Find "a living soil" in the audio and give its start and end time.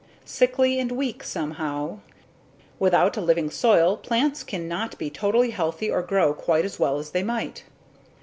3.17-3.97